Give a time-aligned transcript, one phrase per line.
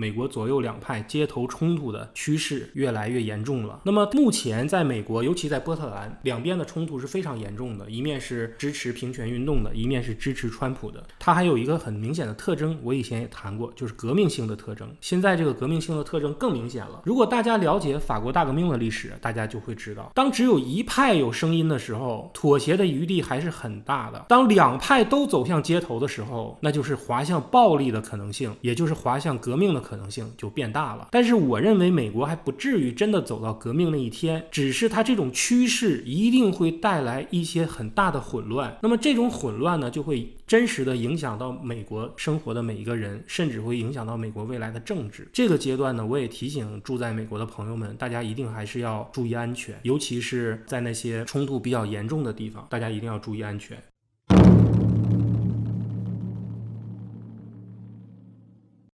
[0.00, 3.78] 美国左右两派街头冲突的趋势越来越严重了。
[3.84, 11.04] 那么目前在美国，尤其在波特兰，两边的冲突是非常严重的，一面是支持平权运动的，一面是支持川普的。
[11.18, 14.88] 它还有一个很明显的特征，我以前也谈过，就是革命性的特征。
[15.02, 17.02] 现在这个革命性的特征更明显了。
[17.04, 24.24] 如果大家了解法国大革命的历史，大家就会知道，当只有一派有声音的时候，妥协的余地还是很大的。
[24.30, 31.08] 当两派都走向街头的时候，那就是滑向暴力的可能性，也就是滑向革命的可能性就变大了。
[31.10, 38.78] 但是我认为美国还不至于真的走到革命那一天，只是它这种趋势一定会带来一些很大的混乱。
[38.82, 45.28] 那么这种混乱呢，就会真实的影响到美国生活的每一个人，甚至会影响到美国未来的政治。
[45.32, 53.76] 这个阶段呢，我也提醒住在美国的朋友们，大家一定还是要注意安全，尤其是在那些冲突比较严重的地方，大家一定要注意安全。